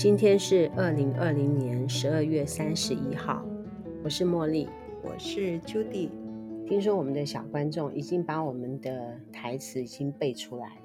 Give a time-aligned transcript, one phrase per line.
[0.00, 3.44] 今天是二零二零年十二月三十一号，
[4.02, 4.66] 我是茉莉，
[5.02, 6.08] 我是 Judy。
[6.66, 10.82] 听说我们的小观众已经把我们的台词已经背出来了。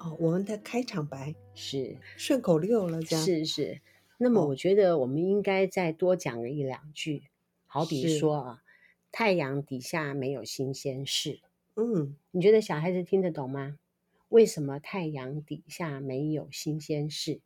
[0.00, 3.80] 哦，我们的开场白是顺口溜了，这样是是。
[4.18, 7.24] 那么我觉得我们应该再多讲个一两句，哦、
[7.66, 8.62] 好比说啊。
[9.10, 11.40] 太阳底下没有新鲜事。
[11.76, 13.78] 嗯，你觉得小孩子听得懂吗？
[14.28, 17.40] 为什么太阳底下没有新鲜事？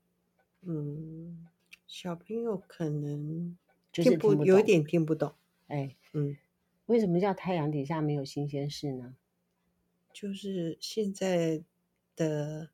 [0.67, 1.47] 嗯，
[1.87, 3.57] 小朋友可能
[3.93, 5.35] 就是听不懂，有点听不懂。
[5.69, 6.37] 哎，嗯，
[6.87, 9.17] 为什么叫太阳底下没有新鲜事呢？
[10.13, 11.63] 就是现在
[12.17, 12.71] 的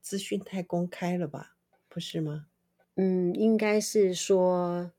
[0.00, 1.56] 资讯太公开了吧？
[1.88, 2.46] 不是吗？
[2.96, 4.92] 嗯，应该是说。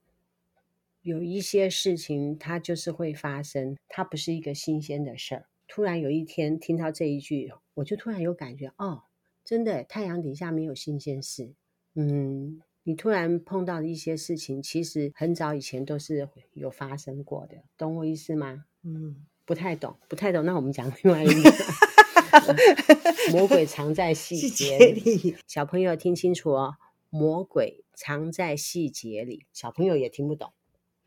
[1.01, 5.47] 有一些事情，它就是会发生，它不是一个新鲜的事儿。
[5.67, 9.03] 突然有一天听到这一句，我就突然有感觉，哦，
[9.43, 11.55] 真的，太阳底下没有新鲜事。
[11.95, 18.65] 嗯，你突然碰到的一些事情，其实很早以前都是有发生过的，懂我意思吗？
[18.83, 20.43] 嗯，不太懂，不太懂。
[20.45, 21.51] 那我们讲另外一个，
[23.31, 25.35] 魔鬼藏在细节里。
[25.47, 26.75] 小朋友听清楚哦，
[27.09, 29.45] 魔鬼藏在细节里。
[29.53, 30.51] 小朋友也听不懂。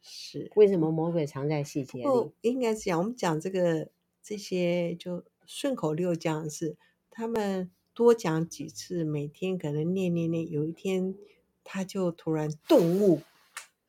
[0.09, 2.31] 是为什么魔鬼藏在细节里？
[2.43, 3.91] 应该是讲我们讲这个
[4.23, 6.77] 这些就顺口溜讲是
[7.11, 11.15] 他们多讲几次，每天可能念念念，有一天
[11.65, 13.23] 他就突然顿悟，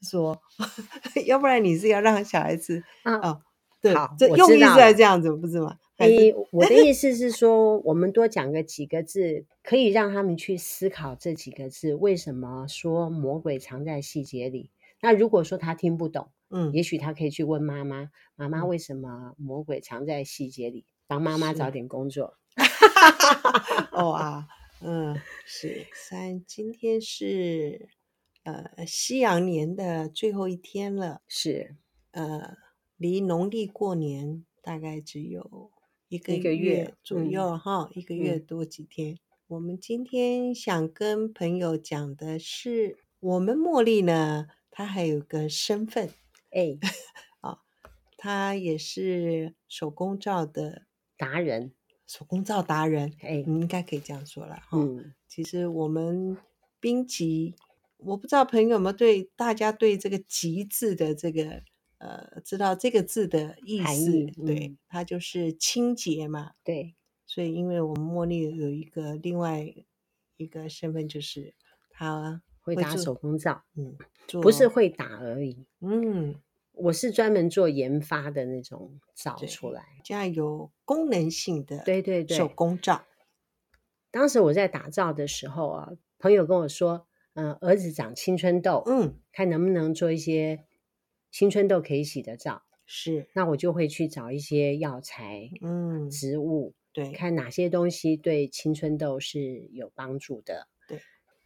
[0.02, 0.42] 说，
[1.28, 3.42] 要不然你是要让小孩子啊、哦？
[3.82, 3.94] 对，
[4.38, 5.78] 用意是在这样子，不是吗？
[6.00, 14.72] 你，我的意思是说，我们多讲个几个字，可以让他们去思考这几个字，为什么说魔鬼藏在细节里？
[15.02, 22.38] 那如果说他听不懂，嗯，也许他可以去问妈妈：“妈妈，为什么魔鬼藏在细节里？”帮妈妈找点工作。
[23.92, 24.48] 哦啊，
[24.82, 27.90] 嗯， 是三，今天是
[28.44, 31.76] 呃西洋年的最后一天了，是
[32.12, 32.58] 呃，
[32.98, 35.72] 离农历过年大概只有
[36.10, 39.14] 一个月左右哈，一个月多几天。
[39.14, 39.20] 嗯。
[39.48, 44.48] 我们今天想跟朋友讲的是，我们茉莉呢。
[44.70, 46.12] 她还有个身份，
[46.52, 46.78] 哎，
[47.42, 47.62] 啊，
[48.16, 50.84] 她也是手工皂的
[51.18, 51.74] 达人，
[52.08, 54.80] 手工皂达人，哎，你应该可以这样说了哈。
[54.80, 56.36] 嗯，其实我们
[56.80, 57.54] 冰极，
[57.98, 61.62] 我不知道朋友有没有对大家对这个“极”字的这个
[62.00, 64.12] 呃，知道这个字的意思？
[64.12, 66.54] 嗯、对，它就是清洁嘛。
[66.64, 66.96] 对，
[67.26, 69.72] 所以因为我们茉莉有一个另外
[70.38, 71.54] 一个身份，就是
[71.92, 72.42] 她。
[72.68, 73.96] 会打手工皂，嗯，
[74.42, 76.36] 不是会打而已，嗯，
[76.78, 83.04] 我是专门做研发的那种皂出来，这样有功能性的，对对对，手工皂。
[84.12, 90.66] 当时我在打造的时候啊，朋友跟我说，嗯、呃，儿子长青春痘，嗯，看能不能做一些
[91.32, 100.68] 青春痘可以洗的皂，是，那我就会去找一些药材，嗯，植物，对，看哪些东西对青春痘是有帮助的。
[100.88, 101.00] 对。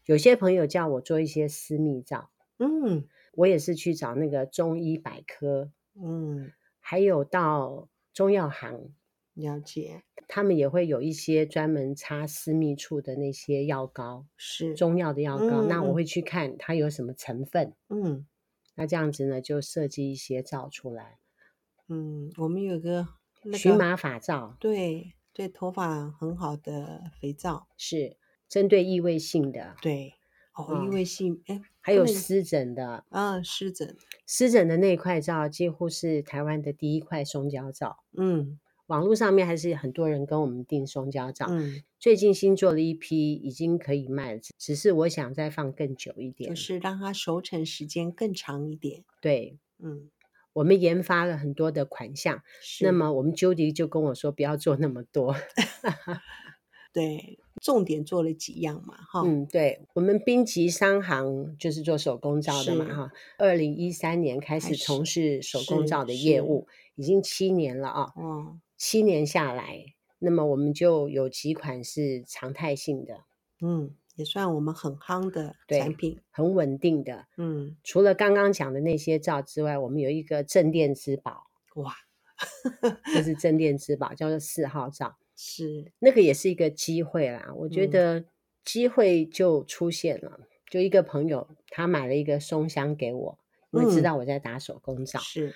[0.05, 8.93] 有些朋友叫我做一些私密皂，嗯，我也是去找那个中医百科，嗯，还有到中药行
[9.33, 16.03] 了解，他们也会有一些专门擦私密处的那些药膏，是中药的药膏，嗯，那我会。
[16.03, 18.27] 去看它有什么成分，嗯，
[18.75, 21.19] 那这样子呢就设计一些皂出来，
[21.87, 23.07] 嗯，我们有个
[23.53, 28.17] 荨麻法皂，对对，头发很好的肥皂是。
[28.49, 30.15] 针对异味性的，对，
[30.53, 33.97] 哦，异味性，哎，还有湿疹的，啊，湿疹，
[34.27, 50.11] 湿疹的那块皂几乎是台湾的第一块松胶皂，嗯，网络上面还是很多人跟我们订松胶皂，嗯，最近新做了一批，已经可以卖了，只是我想再放更久一点，就是让它熟成时间更长一点，对，嗯，
[50.53, 52.43] 我们研发了很多的款项，
[52.81, 55.35] 那么我们 Judy 就跟我说不要做那么多。
[56.93, 69.85] 对，重点做了几样嘛，哈，嗯，对，我们滨崎商行就是做手工皂的嘛，哈，二零一三年开始从事手工皂的业务，已经七年了啊，哦，七年下来，
[70.19, 73.21] 那么我们就有几款是常态性的，
[73.61, 81.93] 嗯，也算我们很夯的产品，很稳定的，嗯，除了刚刚讲的那些皂之外，我们有一个镇店之宝，哇，
[83.13, 85.15] 这是镇店之宝，叫做四号皂。
[85.43, 88.25] 是那个也是一个机会啦，我觉得
[88.63, 90.37] 机会就出现了。
[90.39, 93.39] 嗯、就一个朋友，他买了一个松香给我，
[93.71, 95.19] 因为知道我在打手工皂。
[95.19, 95.55] 是，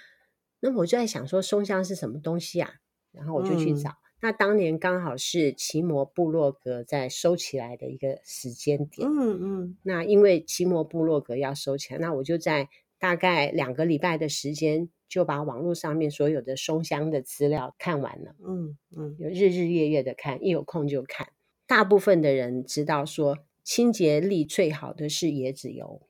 [0.59, 2.73] 那我就在想说，松香是什么东西啊？
[3.11, 3.91] 然后我就去找。
[3.91, 9.07] 嗯、那当年刚好是奇摩部落格在收起来的一个时间点。
[9.07, 9.77] 嗯嗯。
[9.83, 12.67] 那因为奇摩部落格要收起来，那我就在
[12.97, 18.35] 大概两个礼拜的时间就把网络上面所有的松香的资料看完了。
[18.45, 19.15] 嗯嗯。
[19.19, 21.29] 有日日夜夜的看，一有空就看。
[21.67, 26.01] 大部分的人知道说，清洁力最好的是椰子油。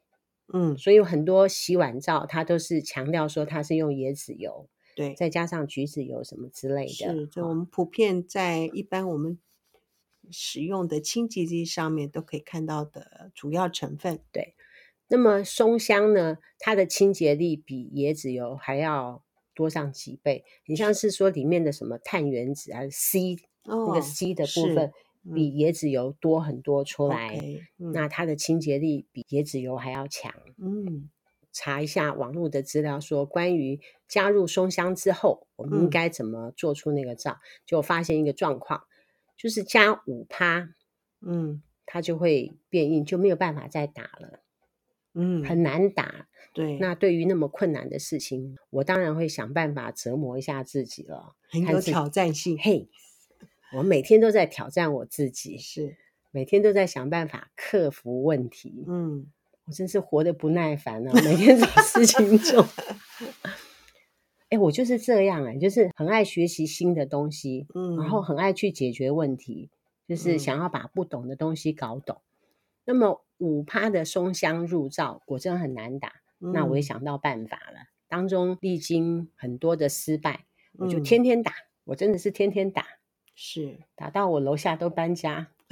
[0.53, 6.92] 嗯，所以有很多洗碗皂，它都是强调说它是用椰子油，对，再加上橘子油什么之类的。
[6.92, 9.39] 是，就我们普遍在一般我们
[10.30, 14.19] 使用的清洁剂上面都可以看到的主要成分。
[14.31, 14.55] 对，
[15.07, 19.24] 那么松香呢，它的清洁力比椰子油还要
[19.54, 20.44] 多上几倍。
[20.66, 24.92] 你像是说里面的什么碳原子啊 C，哦，那个 C 的部分。
[25.34, 30.31] 比椰子油多很多出来，okay, 嗯、那它的清洁力比椰子油还要强。
[30.60, 31.10] 嗯，
[31.52, 38.84] 查一下网络的资料，说关于加入松香之后，我们应该怎么做出那个皂，嗯、就发现一个状况，
[39.36, 40.69] 就是加五趴，
[41.22, 44.44] 嗯，它就会变硬，就没有办法再打了。
[45.15, 46.27] 嗯，很难打。
[46.53, 52.57] 对，那对于那么困难的事情，我当然会想办法折磨一下自己了，很有挑战性。
[52.57, 52.88] 嘿。
[53.73, 55.97] 我每天都在挑战我自己，是
[56.31, 58.85] 每天都在想办法克服问题。
[58.88, 59.25] 嗯，
[59.65, 62.65] 我真是活得不耐烦了，每天找事情做。
[64.47, 69.69] 哎、欸，我就是这样哎、欸，就是很爱学习新的东西，嗯，然后很爱去解决问题，
[70.07, 72.21] 就是想要把不懂的东西搞懂。
[72.21, 72.47] 嗯、
[72.85, 77.89] 那么五趴的松香入灶果真很难打，嗯、那我也想到办法了。
[78.07, 80.45] 当中历经很多的失败，
[80.77, 82.85] 我就天天打，嗯、我真的是天天打。
[83.37, 85.49] 是打到我楼下都搬家，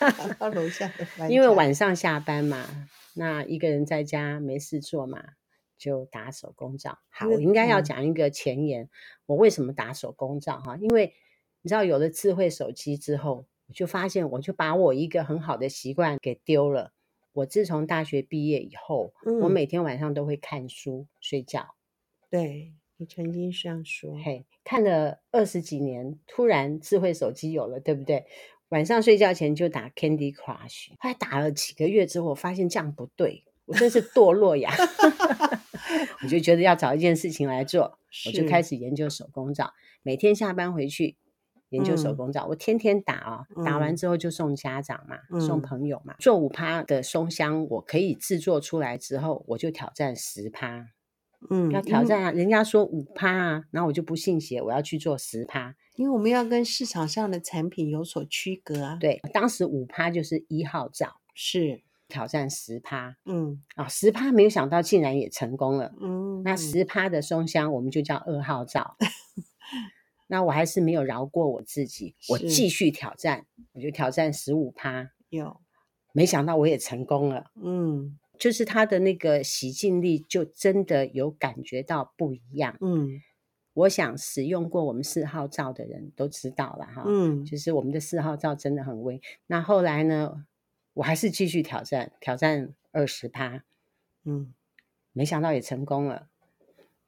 [0.00, 5.22] 打到楼下都搬家，因为晚上下班嘛，那一个人在家没事做嘛，
[5.76, 6.98] 就打手工皂。
[7.10, 8.88] 好，我应该要讲一个前言，嗯、
[9.26, 10.78] 我为什么打手工皂哈？
[10.80, 11.12] 因为
[11.60, 16.92] 你知道，有了智慧手机之后，我就发现，我就把我一个很好的习惯给丢了。
[17.32, 21.74] 我自从大学毕业以后，嗯、我每天晚上都会看书睡觉。
[22.30, 22.74] 对。
[23.00, 28.26] 你曾经这样说，嘿，看了二十几年，突然智慧手机有了，对不对？
[28.70, 34.72] 晚上睡觉前就打 Candy Crush，后来打了几个月之后，我发现这样不对，我真是堕落呀！
[36.24, 39.72] 我就觉得要找一件事情来做，我就开始研究手工皂，
[40.02, 41.16] 每天下班回去
[41.70, 46.14] 研究手工皂，嗯、我天天打啊、哦，打完之后就送家长嘛，嗯、送朋友嘛。
[46.18, 50.88] 做五趴的松香，我可以制作出来之后，我就挑战十趴。
[51.50, 52.30] 嗯，要挑战啊！
[52.32, 58.96] 人家说五趴啊，然后我就不信邪，我要去做十趴，因为我们要跟市场上的产品有所区隔啊。
[59.00, 63.18] 对，当时五趴就是一号皂，是挑战十趴。
[63.24, 65.94] 嗯，啊，十趴没有想到竟然也成功了。
[66.00, 68.96] 嗯，那十趴的松香我们就叫二号皂。
[70.28, 75.10] 那我还是没有饶过我自己，我继续挑战，我就挑战十五趴。
[75.28, 75.60] 有，
[76.12, 77.50] 没想到我也成功了。
[77.60, 78.16] 嗯。
[78.38, 82.78] 就是他的那个洗净力，就真的有感觉到不一样。
[82.80, 83.20] 嗯，
[83.72, 87.02] 我想使用过我们四号皂的人都知道了哈。
[87.04, 89.20] 嗯，就是我们的四号皂真的很微。
[89.48, 90.46] 那后来呢，
[90.94, 93.64] 我还是继续挑战，挑战二十趴。
[94.22, 94.54] 嗯，
[95.12, 96.28] 没想到也成功了。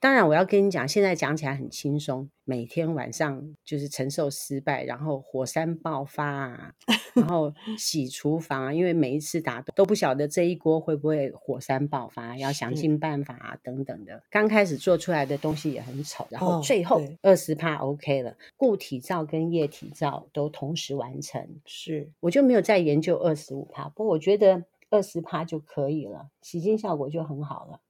[0.00, 2.30] 当然，我要跟你讲，现在讲起来很轻松。
[2.44, 6.74] 每天晚上就是承受失败，然后火山爆发啊，
[7.14, 14.22] 然后 洗厨房啊，因为每一次打都不晓得这一锅会不会火山爆发，要想尽办法啊等等的。
[14.30, 21.46] 刚开始做出来的东西也很丑，然后最后二十趴 OK 了，固体皂跟液体皂都同时完成。
[21.66, 27.80] 是，我就没有再研究二十五趴，不过我觉得二十趴就可以了，洗净效果就很好了。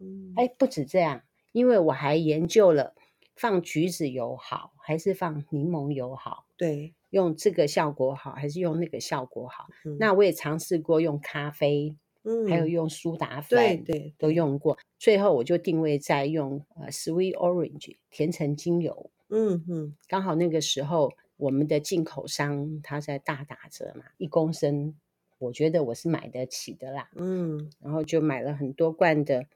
[0.00, 1.22] 嗯，哎，不止这样。
[1.52, 2.94] 因为我还研究了
[3.36, 9.68] 放橘子油好还是放柠檬油好，对，用这个效果好还是用那个效果好？
[9.84, 11.94] 嗯、那我也尝试过用咖啡，
[12.24, 14.76] 嗯，还有用苏打粉，对对，都用过。
[14.98, 24.94] 最后我就定位在用呃 Sweet Orange 甜橙精油，嗯嗯，刚好那个时候我们的进口商他在大打折嘛，一公升
[25.38, 29.46] 我觉得我是买得起的啦，嗯，然后就买了很多罐的。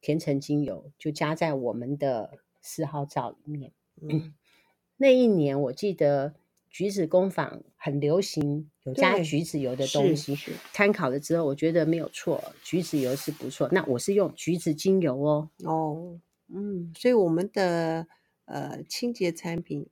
[0.00, 3.72] 甜橙精油就加在我们的四号皂里面。
[4.00, 4.34] 嗯，
[4.96, 6.34] 那一年我记得
[6.68, 10.36] 橘子工坊很流行有加橘子油的东西。
[10.72, 13.68] 参考了之后，我觉得没有错，橘子油是不错。
[13.72, 15.50] 那我是用橘子精油哦。
[15.64, 18.06] 哦，嗯，所以我们的
[18.44, 19.86] 呃清洁产品，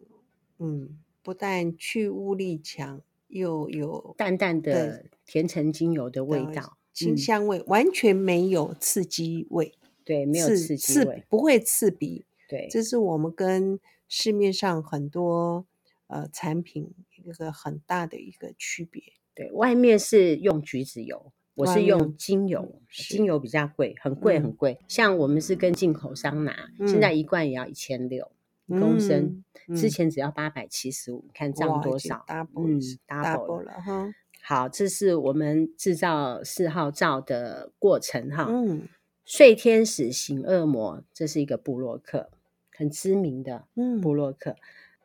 [0.59, 9.75] 嗯，不但去污力强，又有淡淡的甜橙精油的味道，清香味，嗯、完全没有刺激味。
[10.09, 12.25] 对，没有刺激味，刺不会刺鼻。
[12.49, 15.67] 对，这是我们跟市面上很多
[16.07, 19.03] 呃产品一个很大的一个区别。
[19.35, 24.79] 对，外面是用橘子油，我是用精油，精油比较贵，很贵很贵。
[24.81, 28.33] 嗯、像我们是跟进口商拿，嗯、现在一罐也要一千六
[28.65, 34.11] 一公升，嗯、之前只要八百七十五，看涨多少？double，嗯，double 了哈。
[34.43, 38.47] 好，这是我们制造四号皂的过程哈。
[38.49, 38.89] 嗯，
[39.29, 42.31] 睡天使型恶魔，这是一个部落客，
[42.73, 43.67] 很知名的
[44.01, 44.57] 部落客，嗯、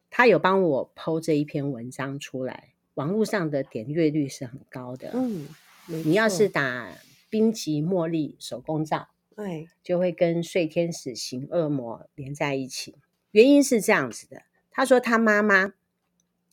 [0.09, 5.11] 他有帮我 PO 这一篇文章出来，网络上的点阅率是很高的。
[5.13, 5.49] 嗯，
[5.87, 6.97] 你要是打
[7.29, 12.95] 冰极茉莉手工皂，对，就会跟睡天使型恶魔连在一起。
[13.31, 15.73] 原因是这样子的，他说他妈妈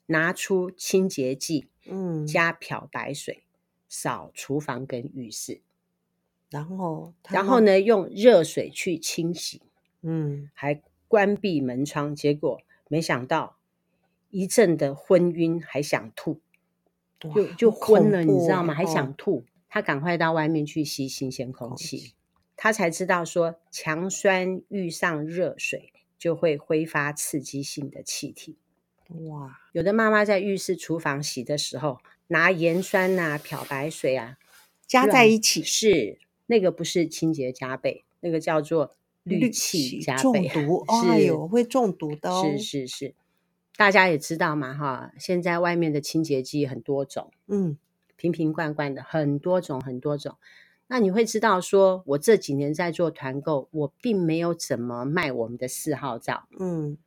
[0.06, 1.68] 拿出清洁剂。
[1.86, 3.44] 嗯，加漂白水
[3.88, 5.60] 扫厨房跟浴室，
[6.50, 9.62] 然后然后呢，用热水去清洗，
[10.02, 13.57] 嗯，还关闭门窗，结果没想到
[14.30, 16.40] 一阵的昏晕，还想吐，
[17.21, 18.75] 就就昏了，你知道吗？
[18.75, 22.09] 还想吐，哦、他赶快到外面去吸新鲜空气，空
[22.57, 28.59] 他才知道说强酸遇上热水就会挥发刺激性的气体。
[29.28, 34.38] 哇，有的妈妈在浴室、厨房洗的时候，拿盐酸啊、漂白水啊
[34.87, 36.19] 加在一起，是
[36.50, 38.90] 那个不是清洁加倍，那个叫做
[39.23, 40.85] 氯气加倍，中毒。
[41.00, 42.42] 是哎呦，会中毒的哦。
[42.42, 43.14] 是是是，
[43.76, 47.78] 大家也知道嘛哈，现在外面的清洁剂很多种，嗯，
[48.16, 50.35] 瓶瓶罐罐的很多种很多种。
[50.88, 56.99] 那你会知道说，我这几年在做团购，我并没有怎么卖我们的四号皂，嗯，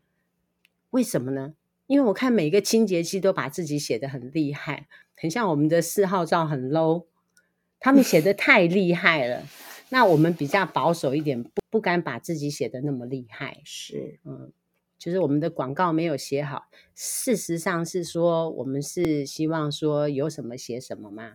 [0.91, 1.53] 为什么呢？
[1.87, 7.07] 因为我看每个清洁剂都把自己写得很厉害，很像我们的四号皂很 low，
[7.83, 9.43] 他们写的太厉害了。
[9.91, 13.61] 那我们比较保守一点，不不敢把自己写的那么厉害。
[13.65, 14.53] 是，嗯，
[14.97, 16.67] 就是我们的广告没有写好。
[16.95, 21.33] 事实上是说，我们是希望说有什么写什么嘛。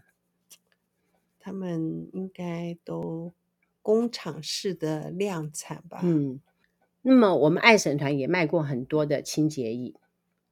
[1.39, 3.35] 他们应该都
[3.83, 6.01] 工厂式的量产吧？
[6.03, 6.41] 嗯。
[7.03, 9.95] 那么我们爱神团也卖过很多的清洁液。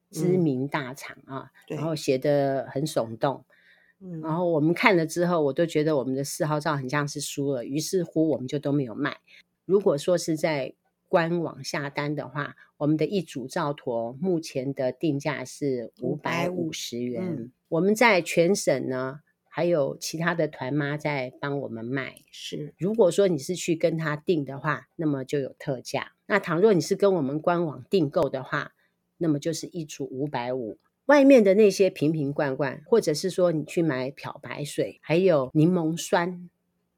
[0.09, 3.45] 知名大厂啊，嗯、然后写的很耸动，
[4.01, 9.19] 嗯、然后我们看了之后，我都觉得我们的四号皂很像是输了，于是乎我们就都没有卖。
[9.65, 10.75] 如果说是在
[11.09, 17.23] 官网下单的话，我们的一组皂坨目前的定价是五百五十元。
[17.25, 22.17] 嗯、我们在全省呢，还有其他的团妈在帮我们卖。
[22.31, 26.13] 是，如果说你是去跟他订的话，那么就有特价。
[26.27, 28.73] 那倘若你是跟我们官网订购的话，
[29.17, 36.49] 那么就是一组五百五，外面的那些瓶瓶罐罐，或者是说你去买漂白水，还有柠檬酸，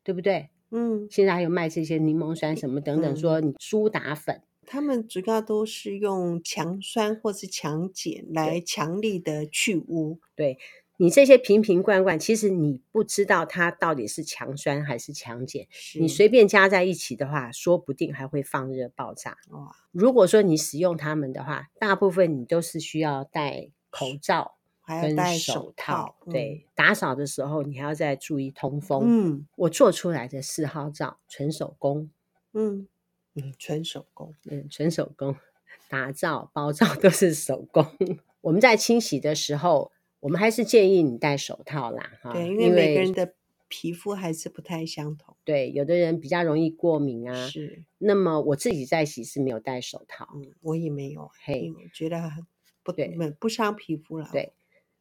[0.02, 0.50] 对不对？
[0.70, 10.58] 嗯，现在还有卖这些柠檬酸什么等等，说你苏打粉，他们主要都是用强酸或是强碱来强力的去污，对。
[11.00, 15.64] 你这些瓶瓶罐罐，其实你不知道它到底是强酸还是强碱，
[16.00, 19.36] 你随便加在一起的话，说不定还会放热爆炸。
[19.50, 26.16] 哇如果说你使用它们的话，大部分你都是需要戴口罩，还要戴手套。
[26.26, 29.02] 嗯、对，打扫的时候你还要再注意通风。
[29.04, 32.10] 嗯，我做出来的四号皂纯手工。
[32.52, 32.88] 嗯
[33.34, 35.36] 嗯，纯手工，嗯，纯手工，
[35.88, 37.86] 打造包造都是手工。
[38.42, 39.92] 我们在清洗的时候。
[40.20, 43.34] 我们还是建议你戴手套啦，哈，对，因为每个人的
[43.68, 45.36] 皮肤还是不太相同。
[45.44, 47.46] 对，有的人比较容易过敏啊。
[47.46, 47.84] 是。
[47.98, 52.28] 那么我自己在洗是没有戴手套，嗯，我也没有，嘿，我觉得
[52.92, 54.28] 不对，不伤皮肤了。
[54.32, 54.52] 对。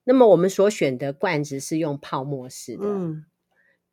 [0.04, 3.26] 那么我们所选的罐子是用泡沫式的，嗯，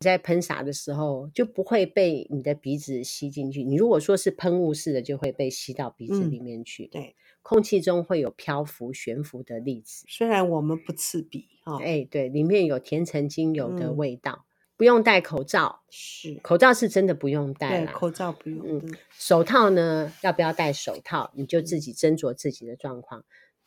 [0.00, 3.64] 在喷洒的时候就不会被你的鼻子吸进去。
[3.64, 6.86] 你如果说是喷雾式的，就会被吸到鼻子里面去。
[6.86, 7.16] 嗯，对。
[7.42, 14.48] 空气中会有漂浮、悬浮的粒子，虽然我们不刺鼻哈，哎、哦，对，里面有甜橙精油的味道，嗯、
[14.78, 18.78] 不用戴口罩，是口罩是真的不用戴了，口罩不用。
[18.78, 20.10] 嗯，手套呢？
[20.22, 21.32] 要不要戴手套？
[21.34, 23.20] 你就自己斟酌自己的状况。
[23.20, 23.24] 嗯、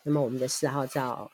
[0.08, 1.30] 那么我们的四号皂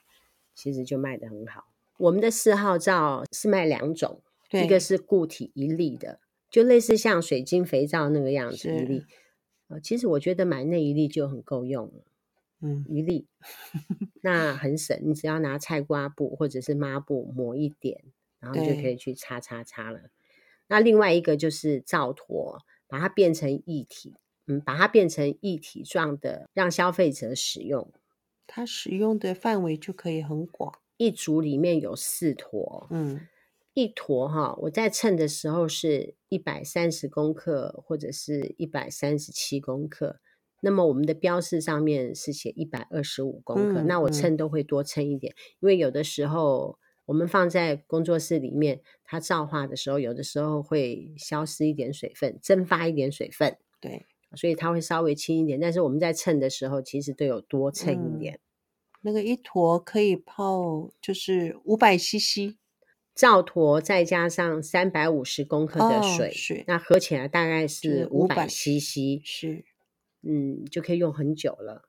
[0.56, 1.66] 其实就卖得很好。
[2.00, 9.06] 我们的四号皂是卖两种，对一个是固体一粒的，就类似像水晶肥皂那个样子一粒。
[9.70, 12.04] 是其实我觉得买那一粒就很够用了。
[12.62, 13.28] 嗯，一粒，
[14.24, 18.04] 那很省，你只要拿菜瓜布或者是抹布抹一点，
[18.40, 20.10] 然后就可以去擦擦擦了。
[20.68, 24.16] 那另外一个就是皂坨，把它变成液体，
[24.48, 27.92] 嗯，把它变成一体状的，让消费者使用。
[28.48, 33.28] 它使用的范围就可以很广，一组里面有四坨，嗯，
[33.74, 40.20] 一坨哈，我在称的时候是一百三十公克或者是一百三十七公克。
[40.66, 55.60] 那么我们的标示上面是写一百二十五公克，嗯、那我称都会多称一点，嗯、因为有的时候我们放在工作室里面，它造化的时候，有的时候会消失一点水分，蒸发一点水分，对，所以它会稍微轻一点。
[55.60, 58.36] 但是我们在称的时候，其实都有多称一点。
[58.36, 58.40] 嗯、
[59.02, 62.58] 那个一坨可以泡，就是五百 CC。
[63.16, 69.64] 皂坨再加上三百五十公克的水，那合起来大概是五百 CC，是，
[70.24, 71.84] 嗯，就可以用很久了。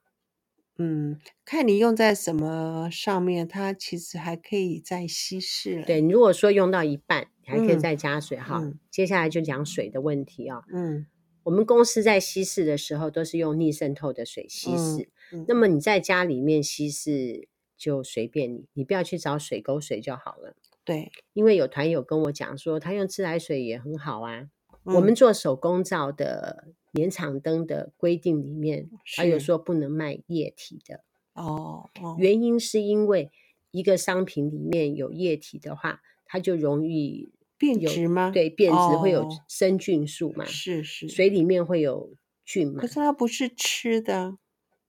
[0.77, 5.81] 嗯，看你用在什么上面，它其实还可以再稀释。
[5.81, 8.59] 对，你如果说用到一半，你还可以再加水哈。
[8.61, 10.63] 嗯、接下来就讲水的问题啊、哦。
[10.71, 11.07] 嗯，
[11.45, 15.09] 我们公司在稀释的时候都是用逆渗透的水稀释，
[15.47, 17.47] 那么你在家里面稀释
[17.77, 20.55] 就随便你，你不要去找水沟水就好了。
[20.83, 24.49] 对，因为有团友跟我讲说，他用自来水也很好啊。
[24.85, 31.03] 嗯、我们做手工皂的年厂灯的规定里面，是还有说不能卖液体的。
[31.33, 33.29] 哦，哦原因是因为
[33.69, 38.31] 一个商品里面有液体的话，它就容易变质吗？
[38.31, 40.45] 对，变质会有哦、生菌素嘛。
[40.45, 42.79] 是是，水里面会有菌嘛。
[42.79, 44.37] 可是它不是吃的，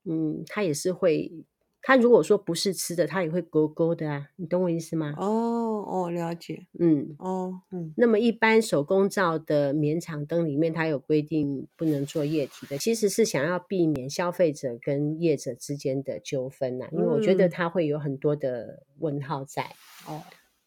[0.04, 1.44] 嗯，它也是会。
[1.82, 5.14] 它如果说不是吃的，它也会勾勾的啊，你懂我意思吗？
[5.16, 7.94] 哦哦，了解，嗯，哦嗯。
[7.96, 19.62] 那么一般手工皂的棉厂灯里面，它有规定不能做液体的，其实是想要避免消费者跟业者之间的纠纷呐、啊，因为我觉得它会有很多的问号在。
[20.08, 20.22] 哦、嗯，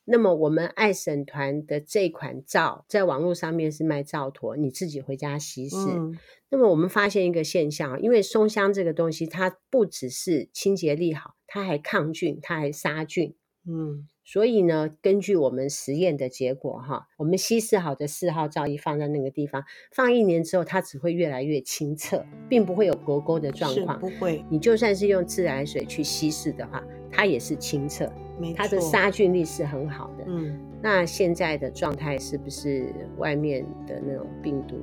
[0.10, 5.78] 那么我们爱省团的这款皂，在网络上面是卖皂坨，你自己回家稀释。
[5.78, 6.18] 嗯
[6.52, 13.36] 那么我们发现一个现象，因为松香这个东西，它不只是清洁力好，它还抗菌，它还杀菌。
[13.68, 24.00] 嗯，所以呢，根据我们实验的结果，哈，我们稀释好的四号皂液放在那个地方，放一年之后，它只会越来越清澈，并不会有勾勾的状况。
[24.00, 24.46] 不会。
[24.48, 28.08] 你就算是用自来水去稀释的话，它也是清澈，
[28.56, 30.26] 它的杀菌力是很好的。
[30.28, 34.76] 嗯，那现在的状态是不是外面的那种病毒？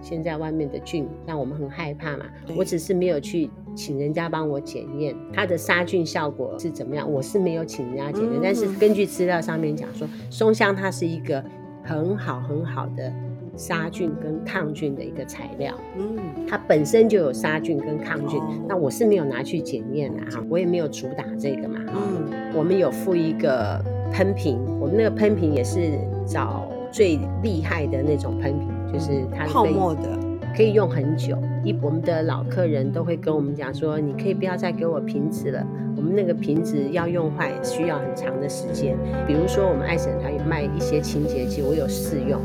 [0.00, 2.24] 现在外面的菌让我们很害怕嘛？
[2.56, 8.34] 我只是没有去请人家帮我检验它的杀菌效果是怎么样，我是没有请人家检验。
[8.34, 11.44] 嗯、但是根据资料上面讲说，松香它是一个
[11.82, 13.12] 很好很好的
[13.56, 15.74] 杀菌跟抗菌的一个材料。
[15.98, 16.16] 嗯，
[16.48, 18.40] 它本身就有杀菌跟抗菌。
[18.40, 21.80] 哦、那我是没有拿去检验的哈，我也没有主打这个嘛。
[21.88, 23.82] 嗯，我们有附一个
[24.12, 28.68] 喷瓶，我们那个喷瓶也是找最厉害的那种喷瓶。
[28.92, 30.16] 就是它泡沫的，
[30.56, 31.36] 可以用很久。
[31.64, 38.96] 一我们的老客人都会跟我们讲说，你可以不要再给我瓶子了，我们那个瓶子要用坏需要很长的时间。
[39.26, 42.40] 比如说我们爱神团有卖一些清洁剂，我有试用，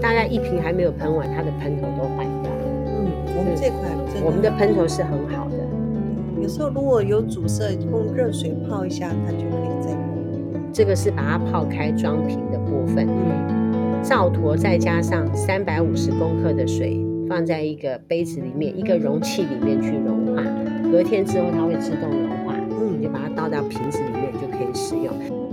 [0.00, 2.64] 大概一瓶还没有喷完，它的喷头都坏掉了。
[2.86, 3.90] 嗯，我们这款，
[4.24, 5.56] 我们的喷头是很好的。
[6.42, 10.00] 有时候如果有阻塞，用热水泡一下，它就可以再用。
[10.72, 13.06] 这个是把它泡开装瓶的部分。
[13.08, 14.02] 嗯。
[14.02, 17.02] 皂坨再加上三百五十公克的水，
[17.34, 20.40] 放在一个杯子里面，一个容器里面去融化。
[20.88, 22.54] 隔天之后，它会自动融化。
[22.70, 25.43] 嗯，你就把它倒到瓶子里面就可以使用。